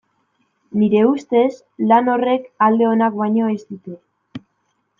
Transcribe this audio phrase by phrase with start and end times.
[0.83, 1.51] Nire ustez,
[1.91, 4.01] lan horrek alde onak baino ez ditu.